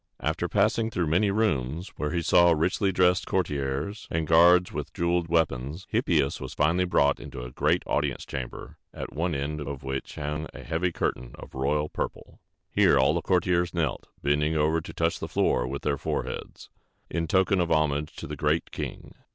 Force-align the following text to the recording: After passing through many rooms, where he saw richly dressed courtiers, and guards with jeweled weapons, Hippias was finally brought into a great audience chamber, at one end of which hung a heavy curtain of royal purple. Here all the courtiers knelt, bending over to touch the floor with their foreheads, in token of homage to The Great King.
After 0.19 0.49
passing 0.49 0.89
through 0.89 1.05
many 1.05 1.29
rooms, 1.29 1.89
where 1.89 2.09
he 2.09 2.23
saw 2.23 2.53
richly 2.53 2.91
dressed 2.91 3.27
courtiers, 3.27 4.07
and 4.09 4.25
guards 4.25 4.71
with 4.71 4.91
jeweled 4.95 5.27
weapons, 5.27 5.85
Hippias 5.91 6.41
was 6.41 6.55
finally 6.55 6.85
brought 6.85 7.19
into 7.19 7.43
a 7.43 7.51
great 7.51 7.83
audience 7.85 8.25
chamber, 8.25 8.79
at 8.95 9.13
one 9.13 9.35
end 9.35 9.61
of 9.61 9.83
which 9.83 10.15
hung 10.15 10.47
a 10.55 10.63
heavy 10.63 10.91
curtain 10.91 11.33
of 11.37 11.53
royal 11.53 11.87
purple. 11.87 12.39
Here 12.71 12.97
all 12.97 13.13
the 13.13 13.21
courtiers 13.21 13.75
knelt, 13.75 14.07
bending 14.23 14.55
over 14.57 14.81
to 14.81 14.91
touch 14.91 15.19
the 15.19 15.27
floor 15.27 15.67
with 15.67 15.83
their 15.83 15.99
foreheads, 15.99 16.71
in 17.11 17.27
token 17.27 17.61
of 17.61 17.71
homage 17.71 18.15
to 18.15 18.25
The 18.25 18.35
Great 18.35 18.71
King. 18.71 19.13